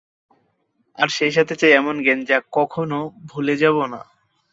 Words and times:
আর 0.97 1.09
সেইসাথে 1.09 1.53
চাই 1.55 1.71
এমন 1.71 1.95
জ্ঞান 2.03 2.19
যা 2.25 2.37
কখনও 2.51 3.01
ভুলে 3.29 3.55
যাবোনা। 3.57 4.01